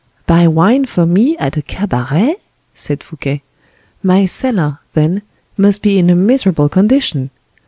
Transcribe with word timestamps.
buy 0.25 0.47
wine 0.47 0.83
for 0.83 1.05
me, 1.05 1.37
at 1.37 1.55
a 1.57 1.61
cabaret?" 1.61 2.35
said 2.73 3.03
Fouquet. 3.03 3.43
"My 4.01 4.25
cellar, 4.25 4.79
then, 4.95 5.21
must 5.59 5.83
be 5.83 5.99
in 5.99 6.09
a 6.09 6.15
miserable 6.15 6.69
condition!" 6.69 7.29